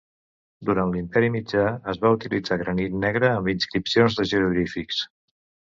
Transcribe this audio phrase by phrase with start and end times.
[0.69, 5.07] Durant l'Imperi mitjà, es va utilitzar granit negre amb inscripcions de jeroglífics.